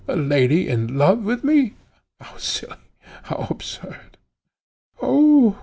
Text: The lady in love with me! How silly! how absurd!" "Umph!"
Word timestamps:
The 0.07 0.15
lady 0.15 0.67
in 0.67 0.97
love 0.97 1.19
with 1.23 1.43
me! 1.43 1.75
How 2.19 2.35
silly! 2.37 2.77
how 3.21 3.45
absurd!" 3.51 4.17
"Umph!" 4.99 5.55